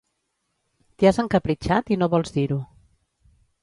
[0.95, 2.63] T'hi has encapritxat i no vols dir-ho.